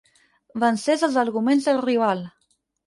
Vencés 0.63 1.05
els 1.09 1.21
arguments 1.27 1.69
del 1.71 1.87
rival. 1.87 2.27